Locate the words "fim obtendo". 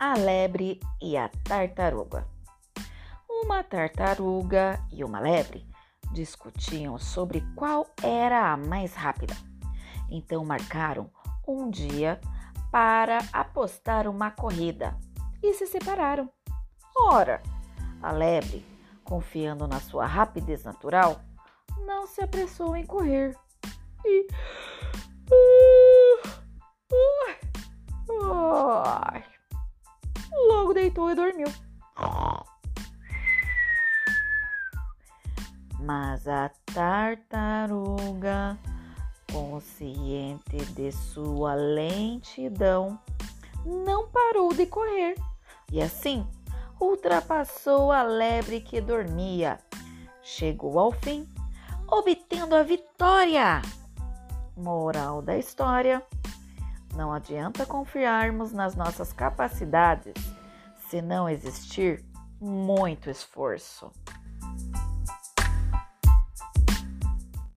50.92-52.54